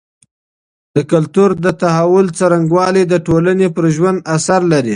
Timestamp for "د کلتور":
0.95-1.49